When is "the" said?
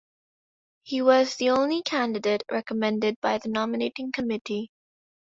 1.35-1.51, 3.37-3.49